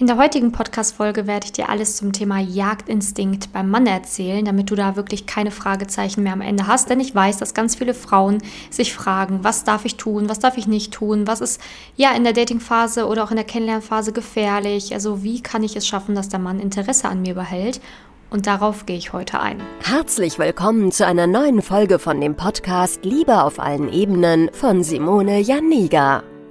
[0.00, 4.70] In der heutigen Podcast-Folge werde ich dir alles zum Thema Jagdinstinkt beim Mann erzählen, damit
[4.70, 6.88] du da wirklich keine Fragezeichen mehr am Ende hast.
[6.88, 8.38] Denn ich weiß, dass ganz viele Frauen
[8.70, 11.60] sich fragen, was darf ich tun, was darf ich nicht tun, was ist
[11.96, 14.94] ja in der Datingphase oder auch in der Kennenlernphase gefährlich.
[14.94, 17.82] Also wie kann ich es schaffen, dass der Mann Interesse an mir behält?
[18.30, 19.60] Und darauf gehe ich heute ein.
[19.82, 25.40] Herzlich willkommen zu einer neuen Folge von dem Podcast Liebe auf allen Ebenen von Simone
[25.40, 26.22] Janiga.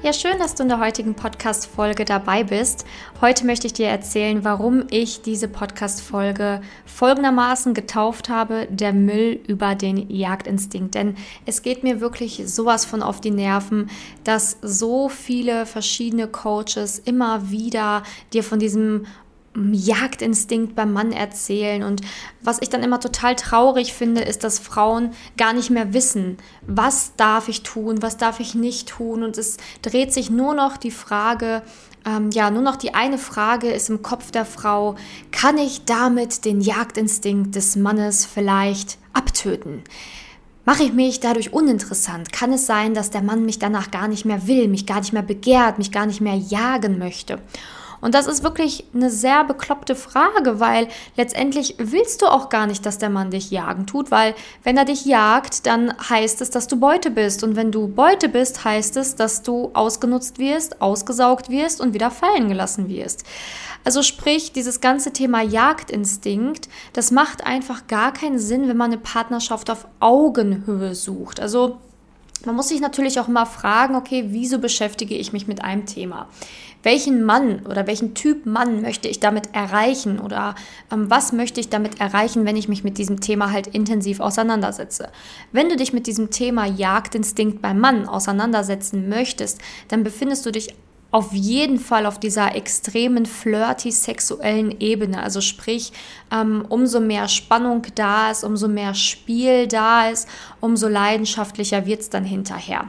[0.00, 2.86] Ja, schön, dass du in der heutigen Podcast-Folge dabei bist.
[3.20, 9.74] Heute möchte ich dir erzählen, warum ich diese Podcast-Folge folgendermaßen getauft habe: Der Müll über
[9.74, 10.94] den Jagdinstinkt.
[10.94, 13.90] Denn es geht mir wirklich sowas von auf die Nerven,
[14.22, 19.04] dass so viele verschiedene Coaches immer wieder dir von diesem
[19.54, 21.82] Jagdinstinkt beim Mann erzählen.
[21.82, 22.02] Und
[22.42, 27.14] was ich dann immer total traurig finde, ist, dass Frauen gar nicht mehr wissen, was
[27.16, 29.22] darf ich tun, was darf ich nicht tun.
[29.22, 31.62] Und es dreht sich nur noch die Frage,
[32.06, 34.96] ähm, ja, nur noch die eine Frage ist im Kopf der Frau,
[35.32, 39.82] kann ich damit den Jagdinstinkt des Mannes vielleicht abtöten?
[40.64, 42.30] Mache ich mich dadurch uninteressant?
[42.30, 45.14] Kann es sein, dass der Mann mich danach gar nicht mehr will, mich gar nicht
[45.14, 47.38] mehr begehrt, mich gar nicht mehr jagen möchte?
[48.00, 52.86] Und das ist wirklich eine sehr bekloppte Frage, weil letztendlich willst du auch gar nicht,
[52.86, 56.68] dass der Mann dich jagen tut, weil wenn er dich jagt, dann heißt es, dass
[56.68, 57.42] du Beute bist.
[57.42, 62.10] Und wenn du Beute bist, heißt es, dass du ausgenutzt wirst, ausgesaugt wirst und wieder
[62.10, 63.24] fallen gelassen wirst.
[63.84, 69.00] Also sprich, dieses ganze Thema Jagdinstinkt, das macht einfach gar keinen Sinn, wenn man eine
[69.00, 71.40] Partnerschaft auf Augenhöhe sucht.
[71.40, 71.78] Also
[72.44, 76.28] man muss sich natürlich auch mal fragen, okay, wieso beschäftige ich mich mit einem Thema?
[76.88, 80.54] Welchen Mann oder welchen Typ Mann möchte ich damit erreichen oder
[80.90, 85.10] ähm, was möchte ich damit erreichen, wenn ich mich mit diesem Thema halt intensiv auseinandersetze.
[85.52, 90.74] Wenn du dich mit diesem Thema Jagdinstinkt beim Mann auseinandersetzen möchtest, dann befindest du dich
[91.10, 95.22] auf jeden Fall auf dieser extremen flirty sexuellen Ebene.
[95.22, 95.92] Also sprich,
[96.30, 100.28] ähm, umso mehr Spannung da ist, umso mehr Spiel da ist,
[100.60, 102.84] umso leidenschaftlicher wird es dann hinterher.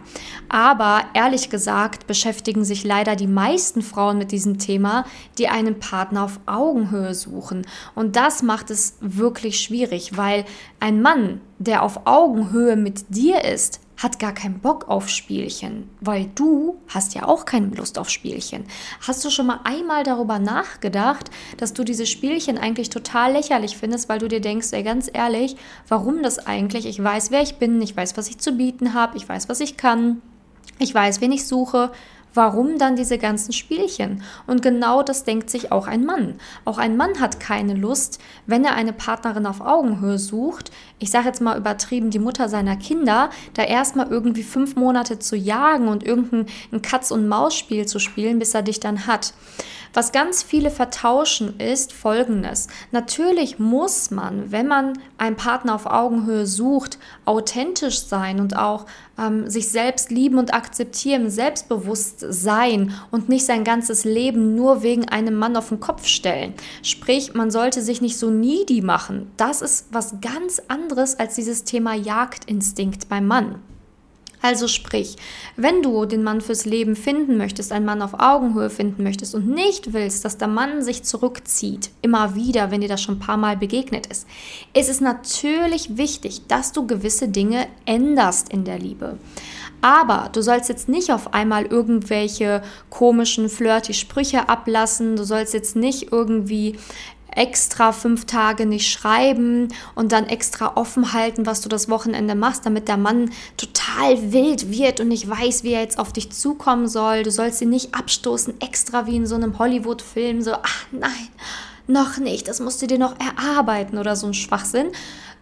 [0.50, 5.06] Aber ehrlich gesagt beschäftigen sich leider die meisten Frauen mit diesem Thema,
[5.38, 7.66] die einen Partner auf Augenhöhe suchen.
[7.96, 10.44] Und das macht es wirklich schwierig, weil
[10.82, 16.32] ein Mann, der auf Augenhöhe mit dir ist, hat gar keinen Bock auf Spielchen, weil
[16.34, 18.64] du hast ja auch keine Lust auf Spielchen.
[19.06, 24.08] Hast du schon mal einmal darüber nachgedacht, dass du diese Spielchen eigentlich total lächerlich findest,
[24.08, 25.58] weil du dir denkst, ey, ganz ehrlich,
[25.90, 26.86] warum das eigentlich?
[26.86, 29.60] Ich weiß, wer ich bin, ich weiß, was ich zu bieten habe, ich weiß, was
[29.60, 30.22] ich kann,
[30.80, 31.92] ich weiß, wen ich suche
[32.40, 34.24] Warum dann diese ganzen Spielchen?
[34.48, 36.36] Und genau das denkt sich auch ein Mann.
[36.64, 41.28] Auch ein Mann hat keine Lust, wenn er eine Partnerin auf Augenhöhe sucht, ich sage
[41.28, 46.06] jetzt mal übertrieben, die Mutter seiner Kinder, da erstmal irgendwie fünf Monate zu jagen und
[46.06, 46.46] irgendein
[46.82, 49.34] Katz- und Maus-Spiel zu spielen, bis er dich dann hat.
[49.94, 52.68] Was ganz viele vertauschen ist folgendes.
[52.92, 58.86] Natürlich muss man, wenn man einen Partner auf Augenhöhe sucht, authentisch sein und auch
[59.18, 65.10] ähm, sich selbst lieben und akzeptieren, selbstbewusst sein und nicht sein ganzes Leben nur wegen
[65.10, 66.54] einem Mann auf den Kopf stellen.
[66.84, 69.32] Sprich, man sollte sich nicht so needy machen.
[69.38, 73.56] Das ist was ganz anderes als dieses Thema Jagdinstinkt beim Mann.
[74.42, 75.18] Also sprich,
[75.58, 79.48] wenn du den Mann fürs Leben finden möchtest, einen Mann auf Augenhöhe finden möchtest und
[79.48, 83.38] nicht willst, dass der Mann sich zurückzieht, immer wieder, wenn dir das schon ein paar
[83.38, 84.28] Mal begegnet ist,
[84.74, 89.18] ist es natürlich wichtig, dass du gewisse Dinge änderst in der Liebe.
[89.82, 95.16] Aber du sollst jetzt nicht auf einmal irgendwelche komischen, flirty Sprüche ablassen.
[95.16, 96.76] Du sollst jetzt nicht irgendwie
[97.36, 102.66] extra fünf Tage nicht schreiben und dann extra offen halten, was du das Wochenende machst,
[102.66, 106.88] damit der Mann total wild wird und nicht weiß, wie er jetzt auf dich zukommen
[106.88, 107.24] soll.
[107.24, 111.30] Du sollst ihn nicht abstoßen, extra wie in so einem Hollywood-Film, so, ach nein,
[111.88, 114.92] noch nicht, das musst du dir noch erarbeiten oder so ein Schwachsinn,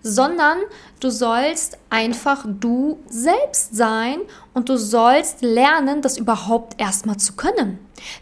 [0.07, 0.57] sondern
[0.99, 4.19] du sollst einfach du selbst sein
[4.53, 7.79] und du sollst lernen, das überhaupt erstmal zu können.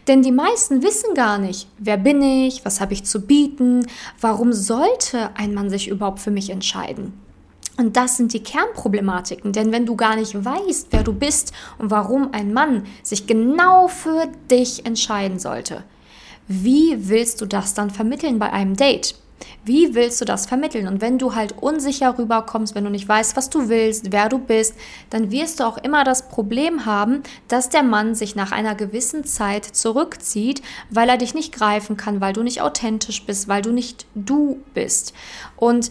[0.08, 3.86] Denn die meisten wissen gar nicht, wer bin ich, was habe ich zu bieten,
[4.20, 7.12] warum sollte ein Mann sich überhaupt für mich entscheiden.
[7.78, 11.90] Und das sind die Kernproblematiken, denn wenn du gar nicht weißt, wer du bist und
[11.90, 15.84] warum ein Mann sich genau für dich entscheiden sollte,
[16.48, 19.14] wie willst du das dann vermitteln bei einem Date?
[19.64, 20.86] Wie willst du das vermitteln?
[20.86, 24.38] Und wenn du halt unsicher rüberkommst, wenn du nicht weißt, was du willst, wer du
[24.38, 24.74] bist,
[25.10, 29.24] dann wirst du auch immer das Problem haben, dass der Mann sich nach einer gewissen
[29.24, 33.72] Zeit zurückzieht, weil er dich nicht greifen kann, weil du nicht authentisch bist, weil du
[33.72, 35.12] nicht du bist.
[35.56, 35.90] Und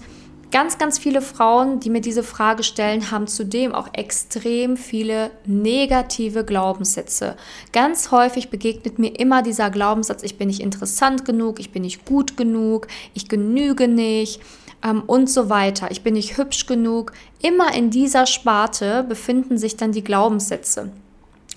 [0.51, 6.45] Ganz, ganz viele Frauen, die mir diese Frage stellen, haben zudem auch extrem viele negative
[6.45, 7.36] Glaubenssätze.
[7.74, 12.06] Ganz häufig begegnet mir immer dieser Glaubenssatz, ich bin nicht interessant genug, ich bin nicht
[12.06, 14.39] gut genug, ich genüge nicht
[14.83, 15.92] ähm, und so weiter.
[15.92, 17.13] Ich bin nicht hübsch genug.
[17.42, 20.92] Immer in dieser Sparte befinden sich dann die Glaubenssätze.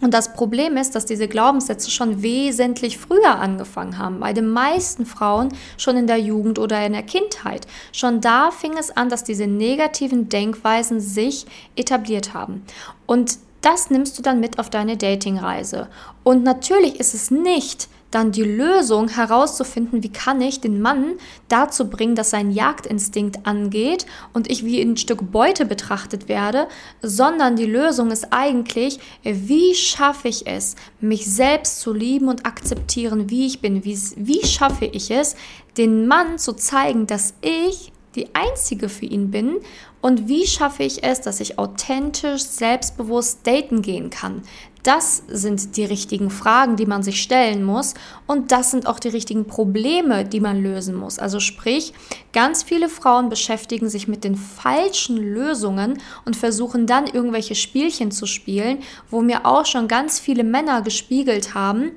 [0.00, 5.06] Und das Problem ist, dass diese Glaubenssätze schon wesentlich früher angefangen haben, bei den meisten
[5.06, 7.66] Frauen schon in der Jugend oder in der Kindheit.
[7.92, 12.64] Schon da fing es an, dass diese negativen Denkweisen sich etabliert haben.
[13.06, 15.88] Und das nimmst du dann mit auf deine Datingreise.
[16.22, 21.14] Und natürlich ist es nicht dann die Lösung herauszufinden, wie kann ich den Mann
[21.48, 26.68] dazu bringen, dass sein Jagdinstinkt angeht und ich wie ein Stück Beute betrachtet werde,
[27.02, 33.30] sondern die Lösung ist eigentlich, wie schaffe ich es, mich selbst zu lieben und akzeptieren,
[33.30, 35.36] wie ich bin, wie, wie schaffe ich es,
[35.76, 39.58] den Mann zu zeigen, dass ich die einzige für ihn bin
[40.00, 44.42] und wie schaffe ich es, dass ich authentisch, selbstbewusst daten gehen kann.
[44.88, 47.92] Das sind die richtigen Fragen, die man sich stellen muss
[48.26, 51.18] und das sind auch die richtigen Probleme, die man lösen muss.
[51.18, 51.92] Also sprich,
[52.32, 58.24] ganz viele Frauen beschäftigen sich mit den falschen Lösungen und versuchen dann irgendwelche Spielchen zu
[58.24, 58.78] spielen,
[59.10, 61.90] wo mir auch schon ganz viele Männer gespiegelt haben,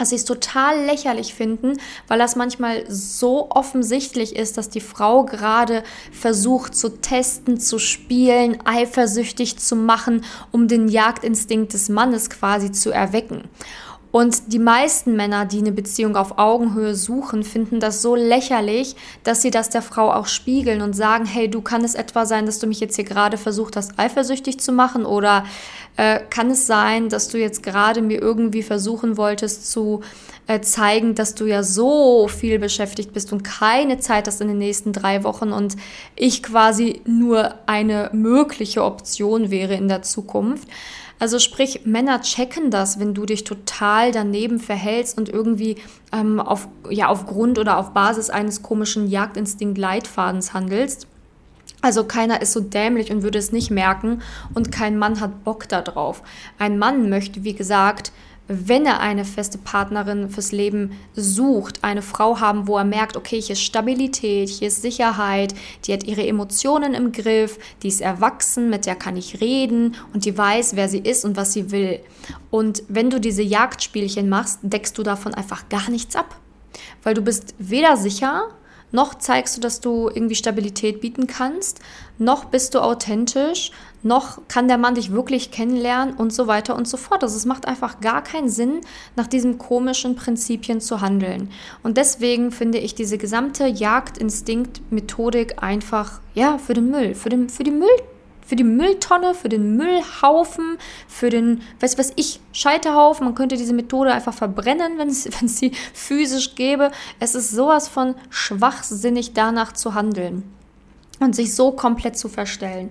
[0.00, 1.76] dass sie es total lächerlich finden,
[2.08, 8.56] weil das manchmal so offensichtlich ist, dass die Frau gerade versucht zu testen, zu spielen,
[8.64, 13.44] eifersüchtig zu machen, um den Jagdinstinkt des Mannes quasi zu erwecken.
[14.12, 19.40] Und die meisten Männer, die eine Beziehung auf Augenhöhe suchen, finden das so lächerlich, dass
[19.40, 22.58] sie das der Frau auch spiegeln und sagen, hey, du kann es etwa sein, dass
[22.58, 25.44] du mich jetzt hier gerade versucht hast, eifersüchtig zu machen oder
[25.96, 30.00] äh, kann es sein, dass du jetzt gerade mir irgendwie versuchen wolltest zu
[30.48, 34.58] äh, zeigen, dass du ja so viel beschäftigt bist und keine Zeit hast in den
[34.58, 35.76] nächsten drei Wochen und
[36.16, 40.66] ich quasi nur eine mögliche Option wäre in der Zukunft.
[41.20, 45.76] Also sprich, Männer checken das, wenn du dich total daneben verhältst und irgendwie
[46.12, 51.06] ähm, auf, ja, aufgrund oder auf Basis eines komischen Jagdinstinkt-Leitfadens handelst.
[51.82, 54.22] Also keiner ist so dämlich und würde es nicht merken
[54.54, 56.22] und kein Mann hat Bock darauf.
[56.58, 58.12] Ein Mann möchte, wie gesagt,
[58.52, 63.40] wenn er eine feste Partnerin fürs Leben sucht, eine Frau haben, wo er merkt, okay,
[63.40, 65.54] hier ist Stabilität, hier ist Sicherheit,
[65.84, 70.24] die hat ihre Emotionen im Griff, die ist erwachsen, mit der kann ich reden und
[70.24, 72.00] die weiß, wer sie ist und was sie will.
[72.50, 76.34] Und wenn du diese Jagdspielchen machst, deckst du davon einfach gar nichts ab.
[77.04, 78.48] Weil du bist weder sicher,
[78.92, 81.80] noch zeigst du, dass du irgendwie Stabilität bieten kannst,
[82.18, 83.70] noch bist du authentisch,
[84.02, 87.22] noch kann der Mann dich wirklich kennenlernen und so weiter und so fort.
[87.22, 88.80] Also es macht einfach gar keinen Sinn,
[89.16, 91.50] nach diesen komischen Prinzipien zu handeln.
[91.82, 97.62] Und deswegen finde ich diese gesamte Jagdinstinkt-Methodik einfach, ja, für den Müll, für, den, für
[97.62, 97.88] die Müll
[98.50, 100.76] für die Mülltonne, für den Müllhaufen,
[101.06, 103.24] für den, weiß was ich, Scheiterhaufen.
[103.24, 106.90] Man könnte diese Methode einfach verbrennen, wenn es, sie physisch gäbe.
[107.20, 110.42] Es ist sowas von schwachsinnig, danach zu handeln
[111.20, 112.90] und sich so komplett zu verstellen.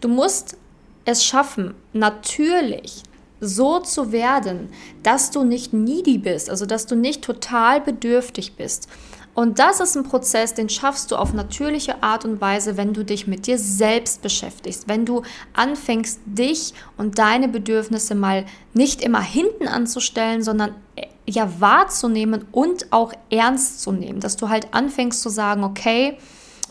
[0.00, 0.56] Du musst
[1.04, 3.04] es schaffen, natürlich
[3.38, 4.70] so zu werden,
[5.04, 8.88] dass du nicht needy bist, also dass du nicht total bedürftig bist.
[9.36, 13.04] Und das ist ein Prozess, den schaffst du auf natürliche Art und Weise, wenn du
[13.04, 19.20] dich mit dir selbst beschäftigst, wenn du anfängst, dich und deine Bedürfnisse mal nicht immer
[19.20, 25.20] hinten anzustellen, sondern äh, ja wahrzunehmen und auch ernst zu nehmen, dass du halt anfängst
[25.20, 26.16] zu sagen, okay,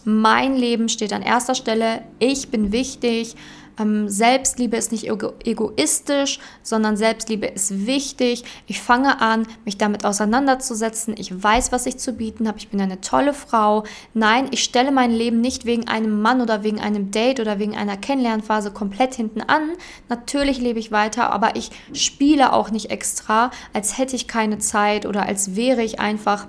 [0.05, 3.35] mein Leben steht an erster Stelle, ich bin wichtig,
[3.79, 8.43] ähm, Selbstliebe ist nicht ego egoistisch, sondern Selbstliebe ist wichtig.
[8.67, 11.15] Ich fange an, mich damit auseinanderzusetzen.
[11.17, 12.57] Ich weiß, was ich zu bieten habe.
[12.57, 13.83] Ich bin eine tolle Frau.
[14.13, 17.75] Nein, ich stelle mein Leben nicht wegen einem Mann oder wegen einem Date oder wegen
[17.75, 19.71] einer Kennenlernphase komplett hinten an.
[20.09, 25.05] Natürlich lebe ich weiter, aber ich spiele auch nicht extra, als hätte ich keine Zeit
[25.05, 26.47] oder als wäre ich einfach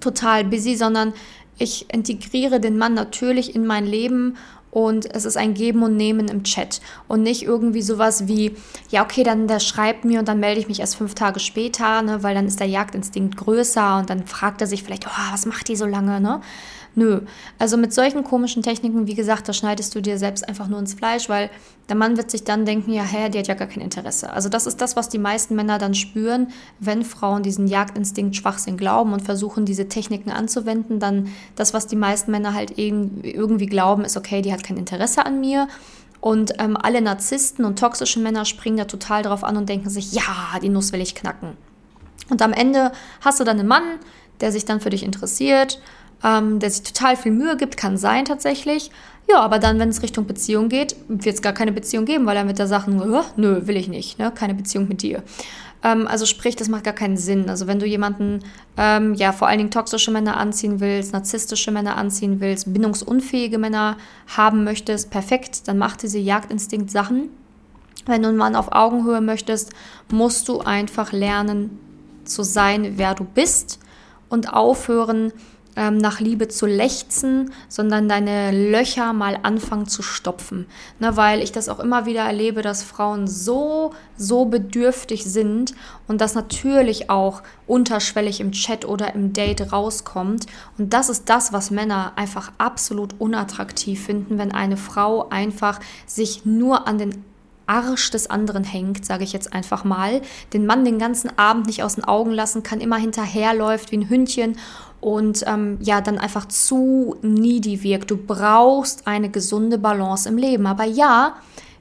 [0.00, 1.12] total busy, sondern
[1.58, 4.36] Ich integriere den Mann natürlich in mein Leben
[4.70, 8.54] und es ist ein Geben und Nehmen im Chat und nicht irgendwie sowas wie,
[8.90, 12.02] ja, okay, dann der schreibt mir und dann melde ich mich erst fünf Tage später,
[12.02, 15.46] ne, weil dann ist der Jagdinstinkt größer und dann fragt er sich vielleicht, oh, was
[15.46, 16.42] macht die so lange, ne?
[16.98, 17.20] Nö.
[17.58, 20.94] Also mit solchen komischen Techniken, wie gesagt, da schneidest du dir selbst einfach nur ins
[20.94, 21.50] Fleisch, weil
[21.90, 24.32] der Mann wird sich dann denken, ja, hä, die hat ja gar kein Interesse.
[24.32, 26.48] Also das ist das, was die meisten Männer dann spüren,
[26.80, 31.96] wenn Frauen diesen Jagdinstinkt Schwachsinn glauben und versuchen, diese Techniken anzuwenden, dann das, was die
[31.96, 35.68] meisten Männer halt irgendwie glauben, ist, okay, die hat kein Interesse an mir.
[36.22, 40.12] Und ähm, alle Narzissten und toxischen Männer springen da total drauf an und denken sich,
[40.12, 41.58] ja, die Nuss will ich knacken.
[42.30, 43.84] Und am Ende hast du dann einen Mann,
[44.40, 45.78] der sich dann für dich interessiert
[46.24, 48.90] ähm, der sich total viel Mühe gibt, kann sein tatsächlich.
[49.28, 52.36] Ja, aber dann, wenn es Richtung Beziehung geht, wird es gar keine Beziehung geben, weil
[52.36, 54.32] er mit der Sache, nö, will ich nicht, ne?
[54.32, 55.22] keine Beziehung mit dir.
[55.82, 57.50] Ähm, also sprich, das macht gar keinen Sinn.
[57.50, 58.40] Also wenn du jemanden,
[58.76, 63.96] ähm, ja, vor allen Dingen toxische Männer anziehen willst, narzisstische Männer anziehen willst, bindungsunfähige Männer
[64.36, 67.28] haben möchtest, perfekt, dann mach diese Jagdinstinkt-Sachen.
[68.06, 69.72] Wenn du einen Mann auf Augenhöhe möchtest,
[70.10, 71.78] musst du einfach lernen
[72.24, 73.80] zu sein, wer du bist
[74.28, 75.32] und aufhören,
[75.76, 80.66] ähm, nach Liebe zu lechzen, sondern deine Löcher mal anfangen zu stopfen.
[80.98, 85.74] Ne, weil ich das auch immer wieder erlebe, dass Frauen so, so bedürftig sind
[86.08, 90.46] und das natürlich auch unterschwellig im Chat oder im Date rauskommt.
[90.78, 96.44] Und das ist das, was Männer einfach absolut unattraktiv finden, wenn eine Frau einfach sich
[96.44, 97.24] nur an den
[97.66, 101.82] Arsch des anderen hängt, sage ich jetzt einfach mal, den Mann den ganzen Abend nicht
[101.82, 104.56] aus den Augen lassen kann, immer hinterherläuft wie ein Hündchen
[105.00, 108.10] und ähm, ja, dann einfach zu needy wirkt.
[108.10, 110.66] Du brauchst eine gesunde Balance im Leben.
[110.66, 111.36] Aber ja,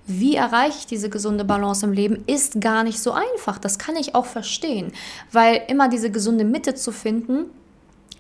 [0.06, 3.58] wie erreiche ich diese gesunde Balance im Leben, ist gar nicht so einfach.
[3.58, 4.92] Das kann ich auch verstehen,
[5.32, 7.46] weil immer diese gesunde Mitte zu finden,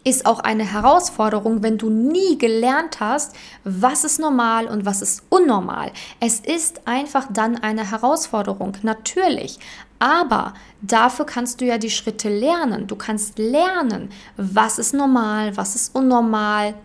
[0.05, 5.23] ist auch eine Herausforderung, wenn du nie gelernt hast, was ist normal und was ist
[5.29, 5.91] unnormal.
[6.19, 9.59] Es ist einfach dann eine Herausforderung, natürlich.
[9.97, 12.85] Aber dafür kannst du ja die Schritte lernen.
[12.85, 16.75] Du kannst lernen, was ist normal, was ist unnormal,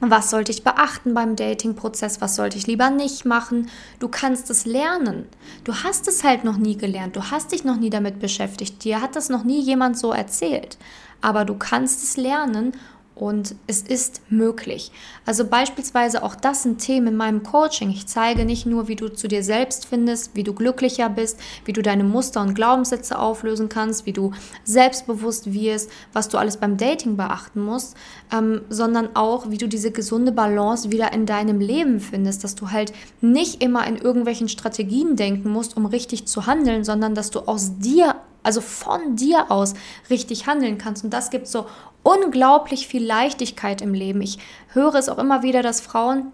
[0.00, 2.20] was sollte ich beachten beim Dating-Prozess?
[2.20, 3.70] Was sollte ich lieber nicht machen?
[3.98, 5.26] Du kannst es lernen.
[5.64, 7.16] Du hast es halt noch nie gelernt.
[7.16, 8.84] Du hast dich noch nie damit beschäftigt.
[8.84, 10.76] Dir hat das noch nie jemand so erzählt
[11.20, 12.72] aber du kannst es lernen
[13.16, 14.92] und es ist möglich.
[15.24, 17.88] Also beispielsweise auch das sind Themen in meinem Coaching.
[17.88, 21.72] Ich zeige nicht nur, wie du zu dir selbst findest, wie du glücklicher bist, wie
[21.72, 24.32] du deine Muster und Glaubenssätze auflösen kannst, wie du
[24.64, 27.96] selbstbewusst wirst, was du alles beim Dating beachten musst,
[28.30, 32.70] ähm, sondern auch, wie du diese gesunde Balance wieder in deinem Leben findest, dass du
[32.70, 32.92] halt
[33.22, 37.78] nicht immer in irgendwelchen Strategien denken musst, um richtig zu handeln, sondern dass du aus
[37.78, 38.14] dir
[38.46, 39.74] also von dir aus
[40.08, 41.04] richtig handeln kannst.
[41.04, 41.66] Und das gibt so
[42.02, 44.22] unglaublich viel Leichtigkeit im Leben.
[44.22, 44.38] Ich
[44.72, 46.32] höre es auch immer wieder, dass Frauen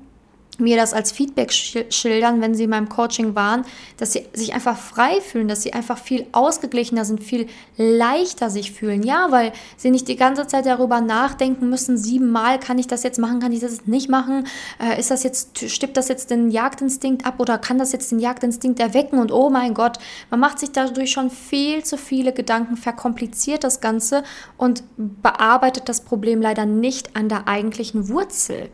[0.62, 3.64] mir das als Feedback schildern, wenn sie in meinem Coaching waren,
[3.98, 8.72] dass sie sich einfach frei fühlen, dass sie einfach viel ausgeglichener sind, viel leichter sich
[8.72, 9.02] fühlen.
[9.02, 13.18] Ja, weil sie nicht die ganze Zeit darüber nachdenken müssen, siebenmal kann ich das jetzt
[13.18, 14.46] machen, kann ich das nicht machen,
[14.80, 18.18] äh, ist das jetzt, stimmt das jetzt den Jagdinstinkt ab oder kann das jetzt den
[18.18, 19.18] Jagdinstinkt erwecken?
[19.18, 19.98] Und oh mein Gott,
[20.30, 24.22] man macht sich dadurch schon viel zu viele Gedanken, verkompliziert das Ganze
[24.56, 28.70] und bearbeitet das Problem leider nicht an der eigentlichen Wurzel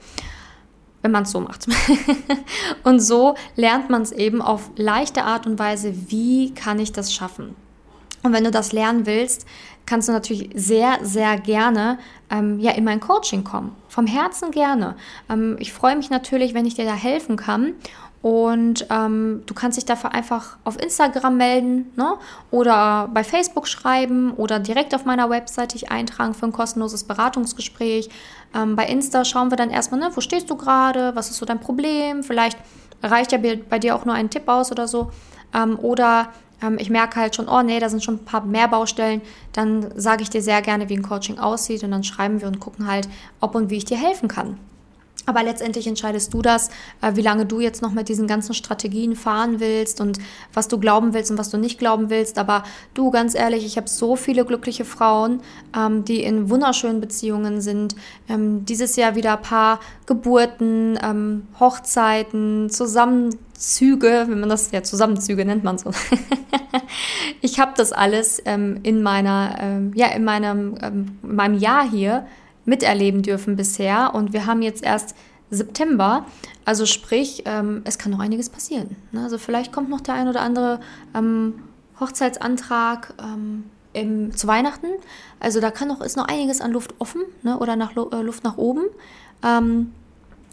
[1.02, 1.66] wenn man es so macht.
[2.84, 7.12] und so lernt man es eben auf leichte Art und Weise, wie kann ich das
[7.12, 7.54] schaffen.
[8.22, 9.46] Und wenn du das lernen willst,
[9.86, 11.98] kannst du natürlich sehr, sehr gerne
[12.30, 13.74] ähm, ja, in mein Coaching kommen.
[13.88, 14.96] Vom Herzen gerne.
[15.30, 17.74] Ähm, ich freue mich natürlich, wenn ich dir da helfen kann.
[18.20, 22.14] Und ähm, du kannst dich dafür einfach auf Instagram melden ne?
[22.50, 28.08] oder bei Facebook schreiben oder direkt auf meiner Website dich eintragen für ein kostenloses Beratungsgespräch.
[28.54, 31.46] Ähm, bei Insta schauen wir dann erstmal, ne, wo stehst du gerade, was ist so
[31.46, 32.58] dein Problem, vielleicht
[33.02, 35.12] reicht ja bei dir auch nur ein Tipp aus oder so.
[35.54, 36.30] Ähm, oder
[36.62, 39.22] ähm, ich merke halt schon, oh nee, da sind schon ein paar mehr Baustellen,
[39.52, 42.58] dann sage ich dir sehr gerne, wie ein Coaching aussieht und dann schreiben wir und
[42.58, 43.08] gucken halt,
[43.40, 44.58] ob und wie ich dir helfen kann.
[45.26, 46.70] Aber letztendlich entscheidest du das,
[47.02, 50.18] äh, wie lange du jetzt noch mit diesen ganzen Strategien fahren willst und
[50.54, 52.38] was du glauben willst und was du nicht glauben willst.
[52.38, 52.62] Aber
[52.94, 55.40] du, ganz ehrlich, ich habe so viele glückliche Frauen,
[55.76, 57.94] ähm, die in wunderschönen Beziehungen sind.
[58.28, 65.44] Ähm, dieses Jahr wieder ein paar Geburten, ähm, Hochzeiten, Zusammenzüge, wenn man das ja Zusammenzüge
[65.44, 65.90] nennt man so.
[67.42, 72.26] ich habe das alles in meiner, ja, in meinem, in meinem Jahr hier
[72.68, 74.14] miterleben dürfen bisher.
[74.14, 75.14] Und wir haben jetzt erst
[75.50, 76.26] September.
[76.64, 78.96] Also sprich, ähm, es kann noch einiges passieren.
[79.12, 79.22] Ne?
[79.22, 80.80] Also vielleicht kommt noch der ein oder andere
[81.14, 81.54] ähm,
[81.98, 83.14] Hochzeitsantrag.
[83.20, 84.88] Ähm, im, zu Weihnachten.
[85.40, 88.44] Also da kann noch, ist noch einiges an Luft offen ne, oder nach, äh, Luft
[88.44, 88.82] nach oben.
[89.42, 89.92] Ähm,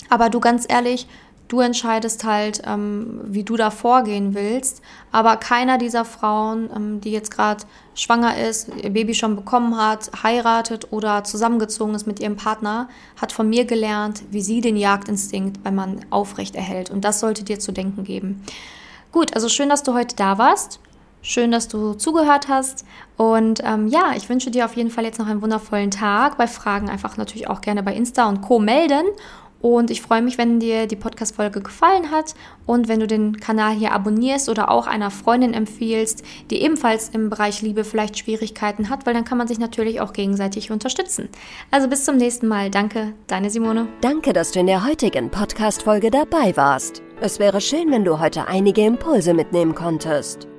[0.09, 1.07] aber du ganz ehrlich,
[1.47, 4.81] du entscheidest halt, ähm, wie du da vorgehen willst.
[5.11, 10.23] Aber keiner dieser Frauen, ähm, die jetzt gerade schwanger ist, ihr Baby schon bekommen hat,
[10.23, 15.63] heiratet oder zusammengezogen ist mit ihrem Partner, hat von mir gelernt, wie sie den Jagdinstinkt
[15.63, 16.89] beim Mann aufrecht erhält.
[16.89, 18.43] Und das sollte dir zu denken geben.
[19.11, 20.79] Gut, also schön, dass du heute da warst.
[21.21, 22.85] Schön, dass du zugehört hast.
[23.17, 26.37] Und ähm, ja, ich wünsche dir auf jeden Fall jetzt noch einen wundervollen Tag.
[26.37, 28.59] Bei Fragen einfach natürlich auch gerne bei Insta und Co.
[28.59, 29.05] melden.
[29.61, 32.35] Und ich freue mich, wenn dir die Podcast-Folge gefallen hat
[32.65, 37.29] und wenn du den Kanal hier abonnierst oder auch einer Freundin empfiehlst, die ebenfalls im
[37.29, 41.29] Bereich Liebe vielleicht Schwierigkeiten hat, weil dann kann man sich natürlich auch gegenseitig unterstützen.
[41.71, 42.69] Also bis zum nächsten Mal.
[42.69, 43.87] Danke, deine Simone.
[44.01, 47.01] Danke, dass du in der heutigen Podcast-Folge dabei warst.
[47.21, 50.47] Es wäre schön, wenn du heute einige Impulse mitnehmen konntest.